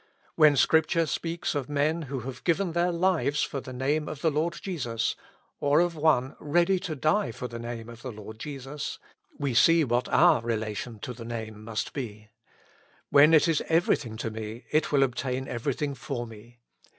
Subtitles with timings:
[0.33, 4.31] When Scripture speaks of" men who have given their lives for the Name of the
[4.31, 5.15] Lord Jesus,"
[5.59, 8.97] or of one "ready to die for the Name of the Lord Jesus,"
[9.37, 12.29] we see what our relation to the Name must be:
[13.11, 16.57] when it is everything to me, it will obtain everything for me.